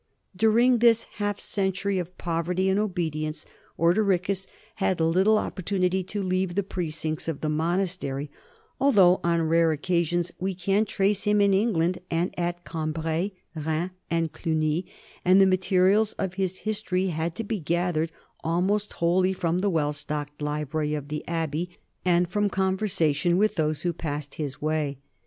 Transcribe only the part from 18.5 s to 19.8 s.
most wholly from the